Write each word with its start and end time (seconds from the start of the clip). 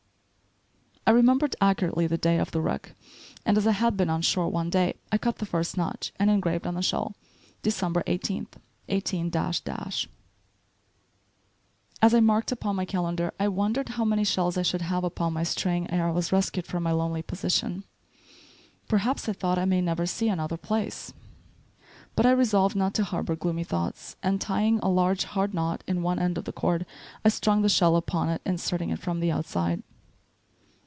I 1.07 1.13
remembered, 1.13 1.57
accurately 1.59 2.07
the 2.07 2.17
day 2.17 2.37
of 2.37 2.51
the 2.51 2.61
wreck, 2.61 2.95
and 3.45 3.57
as 3.57 3.67
I 3.67 3.73
had 3.73 3.97
been 3.97 4.09
on 4.09 4.21
shore 4.21 4.47
one 4.47 4.69
day, 4.69 4.93
I 5.11 5.19
out 5.23 5.39
the 5.39 5.45
first 5.45 5.75
notch, 5.75 6.13
and 6.17 6.29
engraved 6.29 6.65
on 6.65 6.75
the 6.75 6.81
shell: 6.83 7.15
"December 7.63 8.01
18th, 8.07 8.53
18." 8.87 9.29
As 9.35 10.07
I 12.13 12.19
marked 12.21 12.53
upon 12.53 12.77
my 12.77 12.85
calendar 12.85 13.33
I 13.39 13.49
wondered 13.49 13.89
how 13.89 14.05
many 14.05 14.23
shells 14.23 14.57
I 14.57 14.61
should 14.61 14.83
have 14.83 15.03
upon 15.03 15.33
my 15.33 15.43
string 15.43 15.89
ere 15.91 16.07
I 16.07 16.11
was 16.11 16.31
rescued 16.31 16.65
from 16.65 16.83
my 16.83 16.91
lonely 16.93 17.23
position. 17.23 17.83
"Perhaps," 18.87 19.27
I 19.27 19.33
thought, 19.33 19.57
"I 19.59 19.65
may 19.65 19.81
never 19.81 20.05
see 20.05 20.29
any 20.29 20.39
other 20.39 20.55
place." 20.55 21.13
But 22.15 22.25
I 22.25 22.31
resolved 22.31 22.75
not 22.75 22.93
to 22.93 23.03
harbor 23.03 23.35
gloomy 23.35 23.65
thoughts; 23.65 24.15
and 24.23 24.39
tying 24.39 24.79
a 24.79 24.87
large 24.87 25.25
hard 25.25 25.53
knot 25.53 25.83
in 25.87 26.03
one 26.03 26.19
end 26.19 26.37
of 26.37 26.45
the 26.45 26.53
cord, 26.53 26.85
I 27.25 27.29
strung 27.29 27.63
the 27.63 27.69
shell 27.69 27.97
upon 27.97 28.29
it, 28.29 28.41
inserting 28.45 28.91
it 28.91 28.99
from 28.99 29.19
the 29.19 29.31
outside. 29.31 29.83